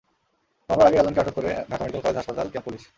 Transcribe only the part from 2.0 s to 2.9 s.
College হাসপাতাল camp police.